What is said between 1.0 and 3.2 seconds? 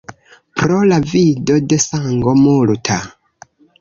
vido de sango multa.